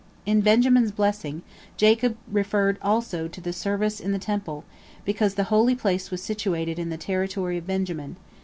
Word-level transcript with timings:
In 0.25 0.41
Benjamin's 0.41 0.89
blessing, 0.91 1.43
Jacob 1.77 2.17
referred 2.27 2.79
also 2.81 3.27
to 3.27 3.39
the 3.39 3.53
service 3.53 3.99
in 3.99 4.11
the 4.13 4.17
Temple, 4.17 4.63
because 5.05 5.35
the 5.35 5.43
Holy 5.53 5.75
Place 5.75 6.09
was 6.09 6.23
situated 6.23 6.79
in 6.79 6.89
the 6.89 6.97
territory 6.97 7.59
of 7.59 7.67
Benjamin. 7.67 8.15